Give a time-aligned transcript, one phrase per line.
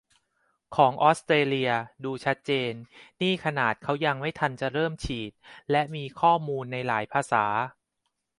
[0.75, 1.71] ของออสเตรเลีย
[2.03, 2.73] ดูชัดเจน
[3.21, 5.31] นี่ขนาดเค้ายังไม่ทันจะเริ่มฉีด
[5.71, 7.45] และมีข้อมูลในหลายภาษา